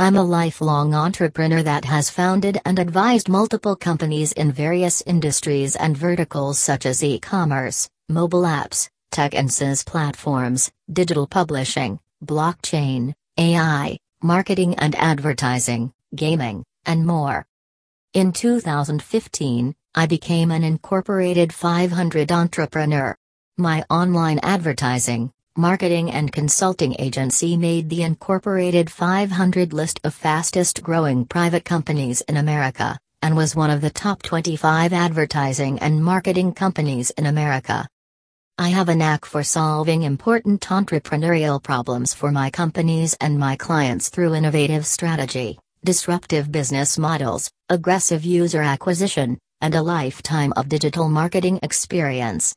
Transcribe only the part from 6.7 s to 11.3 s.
as e commerce, mobile apps, tech and SaaS platforms, digital